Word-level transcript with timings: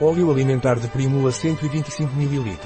Óleo 0.00 0.28
alimentar 0.28 0.80
de 0.80 0.88
Primula 0.88 1.30
125 1.30 2.12
ml. 2.20 2.58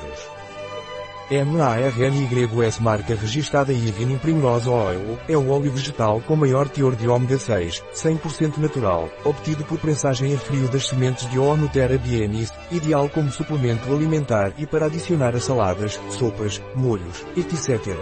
MARNYS 1.30 2.78
marca 2.78 3.14
registrada 3.14 3.70
Evening 3.70 4.16
Primrose 4.16 4.66
Oil, 4.66 5.18
é 5.28 5.36
o 5.36 5.50
óleo 5.50 5.70
vegetal 5.70 6.22
com 6.26 6.34
maior 6.34 6.70
teor 6.70 6.96
de 6.96 7.06
ômega 7.06 7.38
6, 7.38 7.84
100% 7.94 8.56
natural, 8.56 9.10
obtido 9.26 9.62
por 9.64 9.78
prensagem 9.78 10.34
a 10.34 10.38
frio 10.38 10.68
das 10.68 10.88
sementes 10.88 11.28
de 11.30 11.38
Oonotera 11.38 11.98
bienis, 11.98 12.50
ideal 12.70 13.10
como 13.10 13.30
suplemento 13.30 13.92
alimentar 13.92 14.54
e 14.56 14.66
para 14.66 14.86
adicionar 14.86 15.36
a 15.36 15.40
saladas, 15.40 16.00
sopas, 16.08 16.62
molhos, 16.74 17.26
etc. 17.36 17.94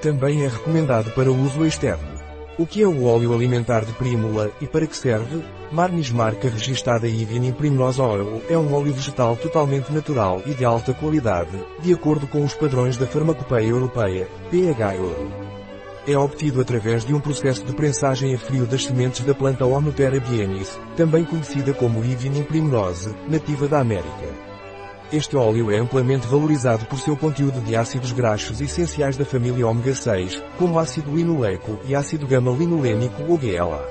Também 0.00 0.44
é 0.44 0.48
recomendado 0.48 1.12
para 1.12 1.30
uso 1.30 1.64
externo. 1.64 2.11
O 2.58 2.66
que 2.66 2.82
é 2.82 2.86
o 2.86 3.04
óleo 3.04 3.32
alimentar 3.32 3.82
de 3.82 3.92
Primula 3.92 4.50
e 4.60 4.66
para 4.66 4.86
que 4.86 4.94
serve? 4.94 5.42
Marnis 5.70 6.10
marca 6.10 6.50
registada 6.50 7.08
Evian 7.08 7.50
Primrose 7.52 7.98
Oil 7.98 8.42
é 8.46 8.58
um 8.58 8.74
óleo 8.74 8.92
vegetal 8.92 9.36
totalmente 9.36 9.90
natural 9.90 10.42
e 10.44 10.52
de 10.52 10.62
alta 10.62 10.92
qualidade, 10.92 11.58
de 11.80 11.94
acordo 11.94 12.26
com 12.26 12.44
os 12.44 12.52
padrões 12.52 12.98
da 12.98 13.06
Farmacopeia 13.06 13.68
Europeia, 13.68 14.28
PHEU. 14.50 15.32
É 16.06 16.18
obtido 16.18 16.60
através 16.60 17.06
de 17.06 17.14
um 17.14 17.20
processo 17.20 17.64
de 17.64 17.72
prensagem 17.72 18.34
a 18.34 18.38
frio 18.38 18.66
das 18.66 18.84
sementes 18.84 19.24
da 19.24 19.34
planta 19.34 19.64
Onotera 19.64 20.20
bienis, 20.20 20.78
também 20.94 21.24
conhecida 21.24 21.72
como 21.72 22.04
Evian 22.04 22.42
Primrose, 22.42 23.14
nativa 23.30 23.66
da 23.66 23.80
América. 23.80 24.51
Este 25.12 25.36
óleo 25.36 25.70
é 25.70 25.76
amplamente 25.76 26.26
valorizado 26.26 26.86
por 26.86 26.98
seu 26.98 27.14
conteúdo 27.14 27.60
de 27.60 27.76
ácidos 27.76 28.12
graxos 28.12 28.62
essenciais 28.62 29.14
da 29.14 29.26
família 29.26 29.66
ômega 29.66 29.94
6, 29.94 30.42
como 30.56 30.78
ácido 30.78 31.14
linoleico 31.14 31.78
e 31.84 31.94
ácido 31.94 32.26
gama-linolênico 32.26 33.22
ou 33.28 33.36
GLA. 33.36 33.86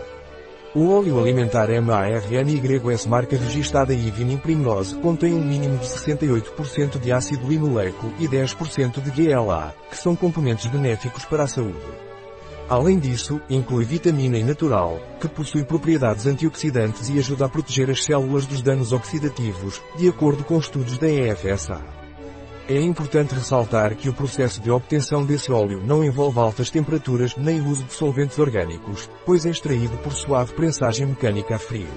O 0.73 0.89
óleo 0.89 1.19
alimentar 1.19 1.67
MARNYS 1.69 3.05
marca 3.05 3.37
registrada 3.37 3.93
Ivin 3.93 4.35
Primrose 4.37 4.95
contém 4.95 5.35
um 5.35 5.45
mínimo 5.45 5.77
de 5.77 5.85
68% 5.85 6.99
de 6.99 7.11
ácido 7.11 7.47
linoleico 7.47 8.11
e 8.17 8.27
10% 8.27 8.99
de 8.99 9.11
GLA, 9.11 9.75
que 9.91 9.97
são 9.97 10.15
componentes 10.15 10.65
benéficos 10.65 11.23
para 11.25 11.43
a 11.43 11.47
saúde. 11.47 12.10
Além 12.71 12.97
disso, 12.97 13.41
inclui 13.49 13.83
vitamina 13.83 14.37
E 14.37 14.43
natural, 14.45 14.97
que 15.19 15.27
possui 15.27 15.61
propriedades 15.61 16.25
antioxidantes 16.25 17.09
e 17.09 17.19
ajuda 17.19 17.43
a 17.43 17.49
proteger 17.49 17.91
as 17.91 18.01
células 18.01 18.45
dos 18.45 18.61
danos 18.61 18.93
oxidativos, 18.93 19.81
de 19.97 20.07
acordo 20.07 20.45
com 20.45 20.57
estudos 20.57 20.97
da 20.97 21.05
EFSA. 21.09 21.81
É 22.69 22.79
importante 22.79 23.35
ressaltar 23.35 23.93
que 23.97 24.07
o 24.07 24.13
processo 24.13 24.61
de 24.61 24.71
obtenção 24.71 25.25
desse 25.25 25.51
óleo 25.51 25.83
não 25.85 26.01
envolve 26.01 26.39
altas 26.39 26.69
temperaturas 26.69 27.35
nem 27.35 27.59
uso 27.59 27.83
de 27.83 27.91
solventes 27.91 28.39
orgânicos, 28.39 29.09
pois 29.25 29.45
é 29.45 29.49
extraído 29.49 29.97
por 29.97 30.13
suave 30.13 30.53
prensagem 30.53 31.05
mecânica 31.05 31.55
a 31.55 31.59
frio. 31.59 31.89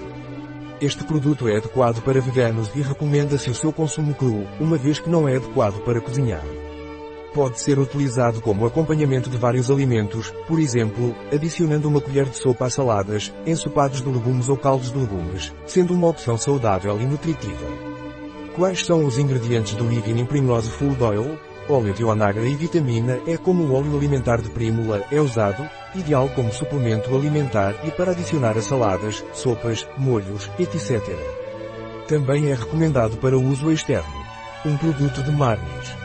Este 0.81 1.05
produto 1.05 1.47
é 1.47 1.55
adequado 1.55 2.03
para 2.03 2.19
veganos 2.19 2.69
e 2.75 2.81
recomenda-se 2.81 3.49
o 3.49 3.55
seu 3.55 3.71
consumo 3.71 4.13
cru, 4.13 4.45
uma 4.59 4.75
vez 4.75 4.99
que 4.99 5.09
não 5.09 5.25
é 5.25 5.37
adequado 5.37 5.81
para 5.85 6.01
cozinhar. 6.01 6.43
Pode 7.35 7.59
ser 7.59 7.77
utilizado 7.77 8.39
como 8.39 8.65
acompanhamento 8.65 9.29
de 9.29 9.37
vários 9.37 9.69
alimentos, 9.69 10.31
por 10.47 10.57
exemplo, 10.57 11.13
adicionando 11.33 11.89
uma 11.89 11.99
colher 11.99 12.23
de 12.27 12.37
sopa 12.37 12.67
a 12.67 12.69
saladas, 12.69 13.33
ensopados 13.45 14.01
de 14.01 14.07
legumes 14.07 14.47
ou 14.47 14.55
caldos 14.55 14.89
de 14.89 14.97
legumes, 14.97 15.53
sendo 15.65 15.93
uma 15.93 16.07
opção 16.07 16.37
saudável 16.37 16.97
e 16.97 17.05
nutritiva. 17.05 17.67
Quais 18.55 18.85
são 18.85 19.05
os 19.05 19.17
ingredientes 19.17 19.73
do 19.73 19.85
Living 19.85 20.23
Primrose 20.23 20.69
Food 20.69 21.03
Oil? 21.03 21.37
Óleo 21.67 21.93
de 21.93 22.05
onagra 22.05 22.47
e 22.47 22.55
vitamina 22.55 23.19
é 23.27 23.35
como 23.35 23.65
o 23.65 23.73
óleo 23.73 23.97
alimentar 23.97 24.41
de 24.41 24.49
prímula 24.49 25.03
é 25.11 25.19
usado, 25.19 25.69
ideal 25.93 26.29
como 26.29 26.53
suplemento 26.53 27.13
alimentar 27.13 27.75
e 27.83 27.91
para 27.91 28.11
adicionar 28.11 28.57
a 28.57 28.61
saladas, 28.61 29.25
sopas, 29.33 29.85
molhos, 29.97 30.49
etc. 30.57 31.01
Também 32.07 32.49
é 32.49 32.53
recomendado 32.53 33.17
para 33.17 33.37
uso 33.37 33.69
externo. 33.69 34.23
Um 34.65 34.77
produto 34.77 35.21
de 35.21 35.31
Marnis. 35.31 36.04